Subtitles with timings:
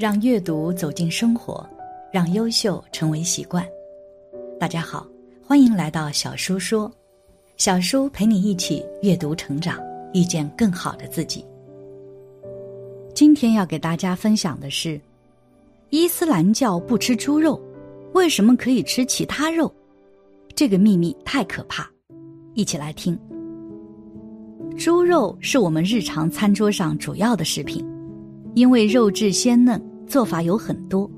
[0.00, 1.62] 让阅读走进生活，
[2.10, 3.62] 让优秀成为习惯。
[4.58, 5.06] 大家好，
[5.46, 6.90] 欢迎来到小叔说，
[7.58, 9.78] 小叔陪你一起阅读成长，
[10.14, 11.44] 遇见更好的自己。
[13.14, 14.98] 今天要给大家分享的是，
[15.90, 17.60] 伊斯兰教不吃猪肉，
[18.14, 19.70] 为什么可以吃其他肉？
[20.54, 21.86] 这个秘密太可怕，
[22.54, 23.18] 一起来听。
[24.78, 27.86] 猪肉是我们日常餐桌上主要的食品，
[28.54, 29.78] 因为肉质鲜嫩。
[30.10, 31.08] 做法有很多，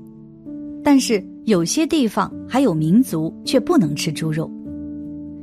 [0.83, 4.47] 但是有些地方还有民族却不能吃猪肉，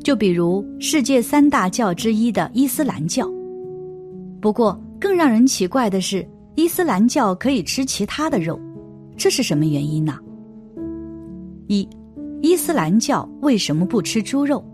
[0.05, 3.29] 就比如世界三大教之一的伊斯兰教。
[4.41, 8.57] 不过，更让人奇怪的是，伊斯兰教可以吃其他的肉，
[9.17, 10.17] 这是什么原因呢？
[11.67, 11.89] 一，
[12.43, 14.65] 伊斯兰教为什么不吃猪肉？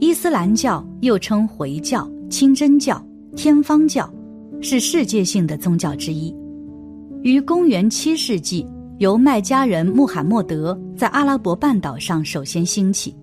[0.00, 3.00] 伊斯兰教又称回教、清真教、
[3.36, 4.12] 天方教，
[4.60, 6.34] 是世界性的宗教之一。
[7.26, 8.64] 于公元七世纪，
[8.98, 13.16] 由麦加人穆罕默德在阿拉伯半岛上首先兴起，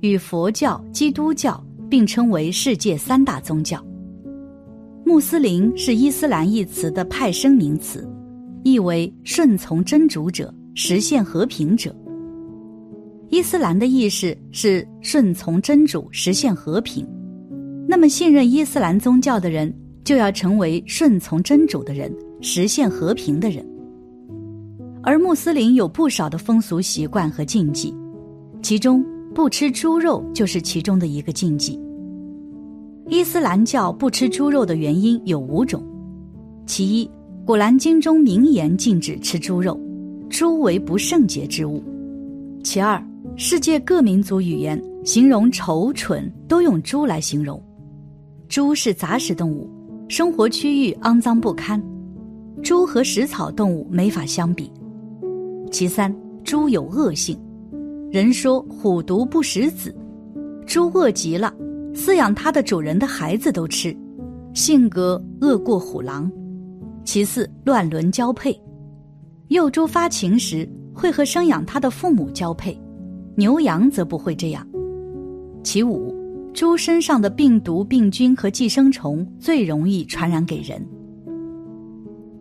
[0.00, 3.84] 与佛教、基督教并称为世界三大宗教。
[5.04, 8.10] 穆斯林是伊斯兰一词的派生名词，
[8.62, 11.94] 意为顺从真主者、实现和平者。
[13.28, 17.06] 伊斯兰的意识是顺从真主、实现和平，
[17.86, 19.70] 那么信任伊斯兰宗教的人
[20.02, 22.10] 就要成为顺从真主的人。
[22.44, 23.66] 实现和平的人，
[25.02, 27.94] 而穆斯林有不少的风俗习惯和禁忌，
[28.60, 29.02] 其中
[29.34, 31.80] 不吃猪肉就是其中的一个禁忌。
[33.08, 35.82] 伊斯兰教不吃猪肉的原因有五种：
[36.66, 37.06] 其一，
[37.46, 39.80] 《古兰经》中明言禁止吃猪肉，
[40.28, 41.82] 猪为不圣洁之物；
[42.62, 43.02] 其二，
[43.36, 47.58] 世界各民族语言形容丑蠢都用猪来形容，
[48.50, 49.66] 猪是杂食动物，
[50.10, 51.82] 生活区域肮脏不堪。
[52.64, 54.72] 猪和食草动物没法相比。
[55.70, 57.38] 其三，猪有恶性，
[58.10, 59.94] 人说虎毒不食子，
[60.66, 61.52] 猪恶极了，
[61.92, 63.94] 饲养它的主人的孩子都吃，
[64.54, 66.30] 性格恶过虎狼。
[67.04, 68.58] 其四，乱伦交配，
[69.48, 72.74] 幼猪发情时会和生养它的父母交配，
[73.36, 74.66] 牛羊则不会这样。
[75.62, 76.14] 其五，
[76.54, 80.80] 猪身上的病毒、病菌和寄生虫最容易传染给人。《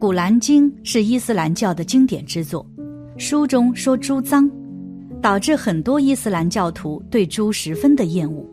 [0.04, 2.70] 古兰经》是伊斯兰教的经典之作，
[3.16, 4.52] 书中说猪脏，
[5.22, 8.46] 导致很多伊斯兰教徒对猪十分的厌恶。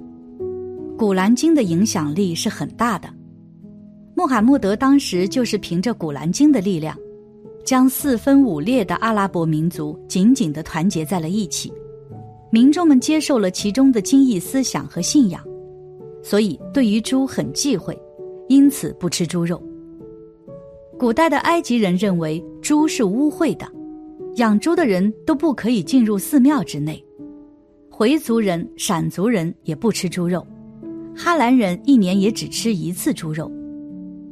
[0.97, 3.13] 《古兰经》的影响力是很大的，
[4.15, 6.97] 穆罕默德当时就是凭着《古兰经》的力量，
[7.65, 11.73] 将四分五裂的阿拉伯民族紧紧的团结在了一起，
[12.53, 15.43] 民众们接受了其中的精义思想和信仰，
[16.23, 18.01] 所以对于猪很忌讳，
[18.49, 19.61] 因此不吃猪肉。
[21.01, 23.67] 古代的埃及人认为猪是污秽的，
[24.37, 27.03] 养猪的人都不可以进入寺庙之内。
[27.89, 30.47] 回族人、闪族人也不吃猪肉，
[31.17, 33.51] 哈兰人一年也只吃一次猪肉。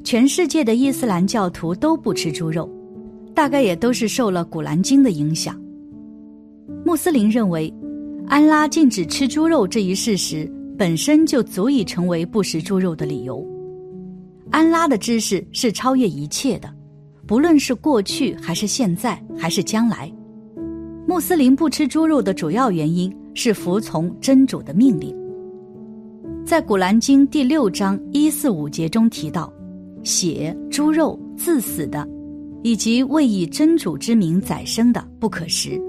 [0.04, 2.70] 全世界的伊斯兰教徒都不吃猪肉，
[3.34, 5.58] 大概也都是受了《古兰经》的影响。
[6.84, 7.72] 穆斯林认为，
[8.26, 10.46] 安拉禁止吃猪肉这一事实
[10.76, 13.42] 本身就足以成为不食猪肉的理由。
[14.50, 16.74] 安拉的知识是超越一切的，
[17.26, 20.10] 不论是过去还是现在还是将来。
[21.06, 25.14] 穆斯林不吃猪肉的主要原因是服从真主的命令。
[26.46, 29.52] 在《古兰经》第六章一四五节中提到，
[30.02, 32.08] 血、猪肉、自死的，
[32.62, 35.80] 以及未以真主之名宰生的，不可食。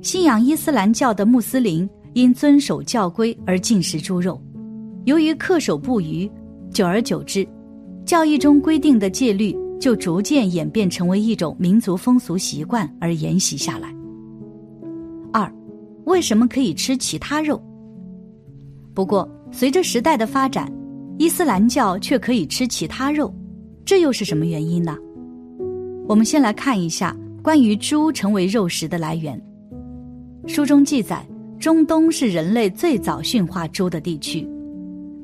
[0.00, 4.40] 信仰伊斯兰教的穆斯林因遵守教规而禁食猪肉，
[5.06, 6.30] 由于恪守不渝。
[6.72, 7.46] 久而久之，
[8.04, 13.92] 教义中规定的戒律就逐渐演变成为一种民族风俗习惯而沿袭下来。
[15.32, 15.52] 二，
[16.04, 17.60] 为什么可以吃其他肉？
[18.94, 20.72] 不过，随着时代的发展，
[21.18, 23.34] 伊斯兰教却可以吃其他肉，
[23.84, 24.96] 这又是什么原因呢？
[26.06, 29.40] 我们先来看一下关于猪成为肉食的来源。
[30.46, 31.26] 书中记载，
[31.58, 34.48] 中东是人类最早驯化猪的地区。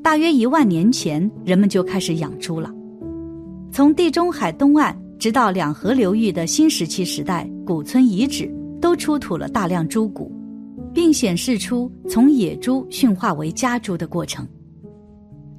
[0.05, 2.71] 大约一万年前，人们就开始养猪了。
[3.71, 8.47] 从地中海东岸直到两河流域的新石器时代，古村遗址
[8.79, 10.31] 都出土了大量猪骨，
[10.93, 14.47] 并显示出从野猪驯化为家猪的过程。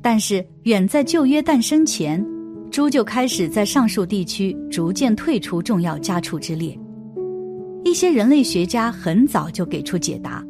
[0.01, 2.25] 但是，远在旧约诞生前，
[2.71, 6.79] 猪就开始在上述地区逐渐退出重要家畜之列。
[7.85, 10.41] 一些人类学家很早就给出解答：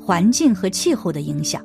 [0.00, 1.62] 环境和气候的影响。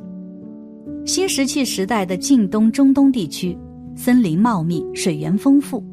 [1.10, 3.58] 新石器时代的近东、中东地区，
[3.96, 5.84] 森林茂密，水源丰富，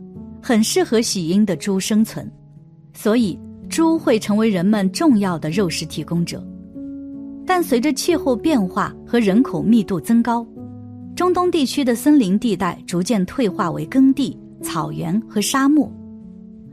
[0.42, 2.30] 很适合喜阴的猪生存，
[2.92, 6.46] 所以猪会成为人们重要的肉食提供者。
[7.46, 10.46] 但随着气候变化和人口密度增高，
[11.16, 15.90] 中东地区的森林地带逐渐退化为耕地、草原和沙漠，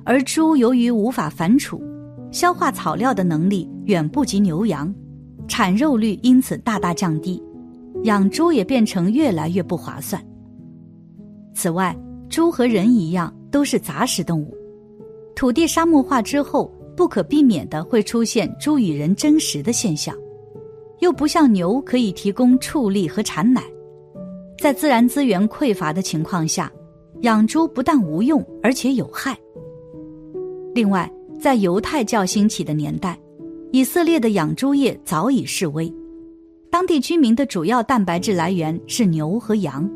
[0.03, 1.79] 而猪由于无法反刍，
[2.29, 4.93] 消化草料的能力远不及牛羊，
[5.47, 7.41] 产肉率因此大大降低，
[8.03, 10.23] 养猪也变成越来越不划算。
[11.53, 11.95] 此外，
[12.29, 14.55] 猪和人一样都是杂食动物，
[15.35, 20.15] 土地沙漠化之后，不可避免的会出现猪与人争食的现象，
[20.99, 23.63] 又不像牛可以提供畜力和产奶，
[24.59, 26.71] 在自然资源匮乏的情况下，
[27.21, 29.37] 养猪不但无用，而且有害。
[30.73, 33.17] 另外，在犹太教兴起的年代，
[33.71, 35.93] 以色列的养猪业早已式微，
[36.73, 39.87] 当地居民的主要蛋白质来源是牛和羊。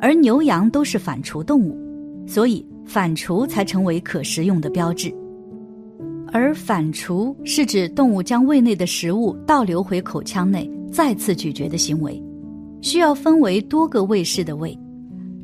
[0.00, 1.78] 而牛羊都是反刍动物，
[2.26, 5.14] 所以反刍才成为可食用的标志。
[6.32, 12.20] 而反刍是指动物将胃内的食物倒流回口腔内，再次咀嚼的行为，
[12.80, 14.76] 需要分为多个胃室的胃，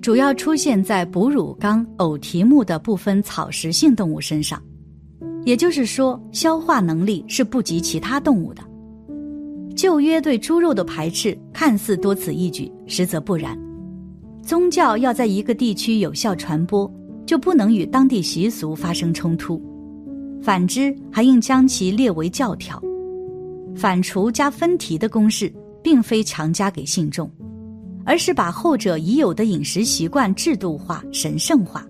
[0.02, 4.60] 主要出现在哺乳纲偶蹄目的部分草食性动物身上。
[5.44, 8.62] 也就是说，消化能力是不及其他动物的。
[9.78, 13.56] 旧约对猪肉的排斥看似多此一举，实则不然。
[14.42, 16.92] 宗教要在一个地区有效传播，
[17.24, 19.56] 就不能与当地习俗发生冲突；
[20.42, 22.82] 反之，还应将其列为教条。
[23.76, 25.48] 反刍加分题的公式，
[25.80, 27.30] 并非强加给信众，
[28.04, 31.86] 而是把后者已有的饮食习惯制度化、神圣化。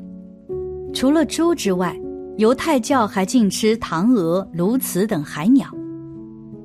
[0.92, 1.98] 除了猪之外，
[2.36, 5.74] 犹太教还禁吃唐鹅、鸬鹚等海鸟。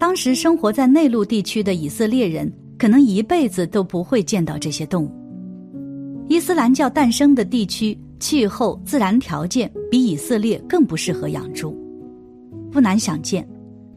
[0.03, 5.11] 当时生活在内陆地区的以色列人，可能一辈子都不会见到这些动物。
[6.27, 11.73] 伊斯兰教诞生的地区气候自然条件比以色列更不适合养猪，
[12.69, 13.47] 不难想见，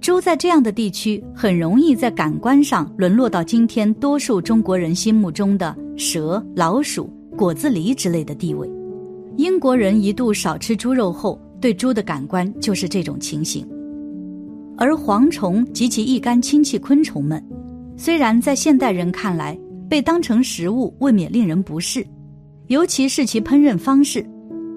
[0.00, 8.70] 猪在这样的地区很容易在感官上沦落到今天多数中国人心目中的蛇、老鼠、果子狸之类的地位。
[9.38, 13.69] 英国人一度少吃猪肉后，对猪的感官就是这种情形。
[14.76, 17.43] 而蝗虫及其一干亲戚昆虫们，
[17.96, 19.58] 虽然在现代人看来
[19.88, 22.06] 被当成食物未免令人不适。
[22.67, 24.26] 尤其是其烹饪方式，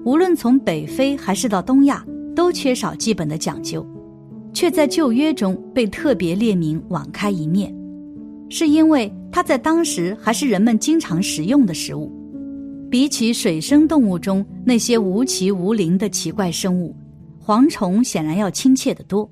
[0.04, 2.06] 无论从北非还是到东亚，
[2.36, 3.84] 都缺少基本的讲究，
[4.52, 7.74] 却在旧约中被特别列明网开一面，
[8.48, 12.10] 是因为它在当时还是人们经常食用的食物。
[12.88, 16.94] 比起水生动物中那些无鳍无鳞的奇怪生物，
[17.44, 19.28] 蝗虫显然要亲切得多。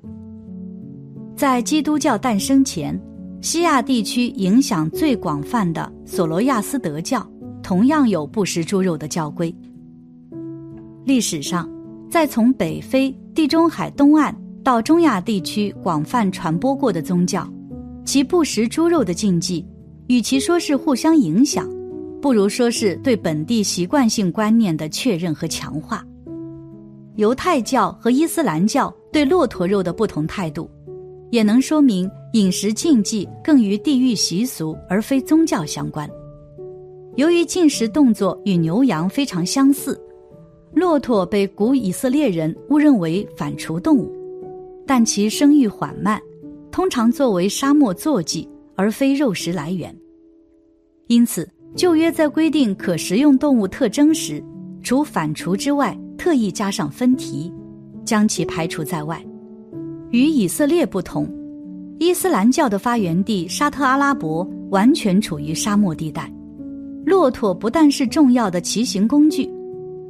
[1.39, 2.99] 在基督教诞生前，
[3.39, 7.25] 西亚地区影响最广泛的索罗亚斯德教。
[7.63, 9.55] 同样有不食猪肉的教规。
[11.05, 11.69] 历史上，
[12.11, 17.49] 在从北非、地中海东岸到中亚地区广泛传播过的宗教，
[18.03, 19.65] 其不食猪肉的禁忌，
[20.07, 21.65] 与其说是互相影响，
[22.21, 26.05] 不如说是对本地习惯性观念的确认和强化。
[27.15, 30.69] 犹太教和伊斯兰教对骆驼肉的不同态度，
[31.31, 36.09] 也能说明饮食禁忌更与地域习俗而非宗教相关。
[37.15, 39.99] 由于进食动作与牛羊非常相似，
[40.73, 44.11] 骆驼被古以色列人误认为反刍动物，
[44.85, 46.21] 但其生育缓慢，
[46.71, 49.93] 通常作为沙漠坐骑而非肉食来源。
[51.07, 54.41] 因此，旧约在规定可食用动物特征时，
[54.81, 57.51] 除反刍之外，特意加上分题，
[58.05, 59.21] 将其排除在外。
[60.11, 61.31] 与以色列不同，
[61.99, 66.31] 伊斯兰教的发源地沙特阿拉伯完全处于沙漠地带。
[67.05, 69.49] 骆驼不但是重要的骑行工具，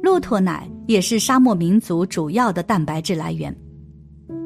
[0.02, 3.54] 骆驼奶也是沙漠民族主要的蛋白质来源。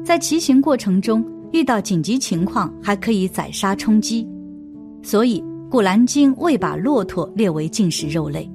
[0.03, 4.27] 在骑行过程中遇到紧急情况，还可以宰杀充饥，
[5.01, 8.49] 所以《古兰经》未把骆驼列为禁食肉类。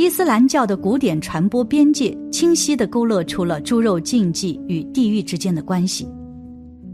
[0.00, 6.08] 伊斯兰教的古典传播边界清晰地勾勒出了猪肉禁忌与地域之间的关系。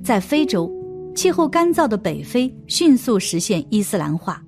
[0.02, 0.68] 在非洲，
[1.14, 4.42] 气候干燥的北非迅速实现伊斯兰化。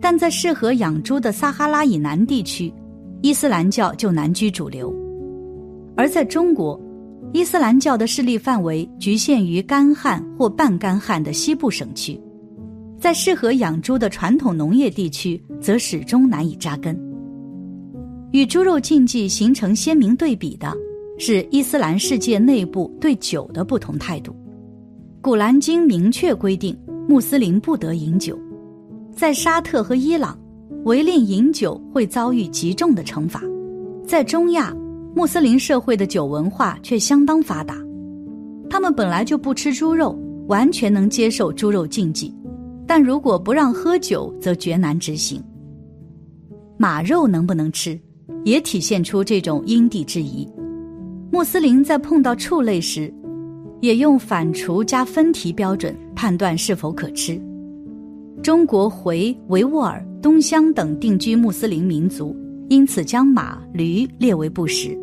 [0.00, 2.74] 但在适合养猪的撒哈拉以南地区，
[3.22, 4.92] 伊斯兰教就难居主流；
[5.96, 6.76] 而在中国，
[7.32, 12.20] 伊斯兰教的势力范围局限于干旱或半干旱的西部省区，
[12.98, 17.00] 在适合养猪的传统农业地区，则始终难以扎根。
[18.34, 20.76] 与猪肉禁忌形成鲜明对比的
[21.20, 24.32] 是伊斯兰世界内部对酒的不同态度。
[25.20, 26.76] 《古兰经》明确规定，
[27.08, 28.36] 穆斯林不得饮酒。
[29.14, 30.36] 在沙特和伊朗，
[30.82, 33.40] 违令饮酒会遭遇极重的惩罚，
[34.04, 34.74] 在中亚，
[35.14, 37.76] 穆斯林社会的酒文化却相当发达。
[38.68, 42.34] 他们本来就不吃猪肉，完全能接受猪肉禁忌，
[42.84, 45.40] 但如果不让喝酒，则绝难执行。
[46.76, 47.96] 马肉能不能吃，
[48.44, 50.48] 也体现出这种因地制宜。
[51.30, 53.12] 穆斯林在碰到畜类时，
[53.80, 57.40] 也用反刍加分题标准判断是否可吃。
[58.42, 62.36] 中国回、维吾尔、东乡等定居穆斯林民族，
[62.68, 64.96] 因此将马、驴列为不食，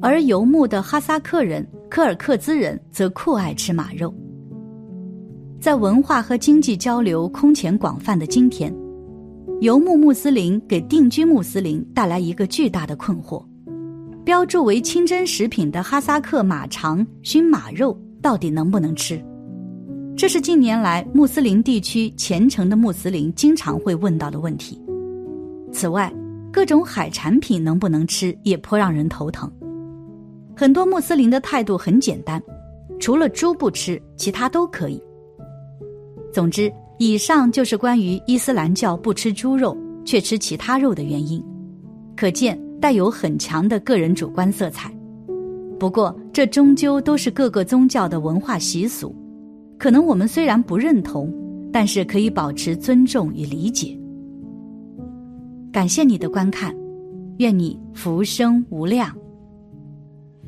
[0.00, 4.14] 而游牧的哈萨克人、柯尔克孜人则酷爱吃马肉。
[5.60, 8.72] 在文化和经济交流空前广泛的今天。
[9.60, 13.44] 游牧穆斯林给定居穆斯林带来一个巨大的困惑：
[14.24, 19.20] 标注为清真食品的哈萨克马肠、熏马肉到底能不能吃？
[20.16, 24.80] 这是近年来穆斯林地区虔诚的穆斯林经常会问到的问题。
[25.72, 26.12] 此外，
[26.52, 29.50] 各种海产品能不能吃也颇让人头疼。
[30.56, 32.40] 很多穆斯林的态度很简单，
[33.00, 35.02] 除了猪不吃，其他都可以。
[36.32, 36.72] 总之。
[36.98, 41.42] 以上就是关于伊斯兰教不吃猪肉却吃其他肉的原因，
[42.16, 44.92] 可见带有很强的个人主观色彩。
[45.78, 49.14] 不过，这终究都是各个宗教的文化习俗，
[49.78, 51.32] 可能我们虽然不认同，
[51.72, 53.96] 但是可以保持尊重与理解。
[55.70, 56.74] 感谢你的观看，
[57.36, 59.16] 愿你福生无量。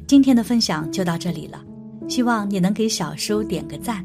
[0.09, 1.63] 今天的分享就到这里了，
[2.09, 4.05] 希望你能给小叔点个赞。